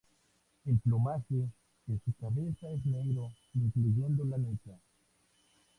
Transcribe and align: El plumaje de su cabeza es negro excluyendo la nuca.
El 0.65 0.79
plumaje 0.79 1.47
de 1.85 1.99
su 2.03 2.11
cabeza 2.15 2.71
es 2.71 2.83
negro 2.87 3.29
excluyendo 3.53 4.25
la 4.25 4.39
nuca. 4.39 4.79